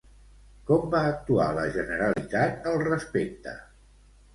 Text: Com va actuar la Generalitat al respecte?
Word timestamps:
Com 0.69 0.87
va 0.95 1.01
actuar 1.11 1.47
la 1.59 1.67
Generalitat 1.77 2.69
al 2.75 2.83
respecte? 2.91 3.61